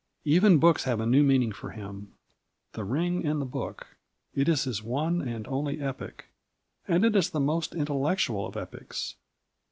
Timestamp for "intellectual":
7.75-8.47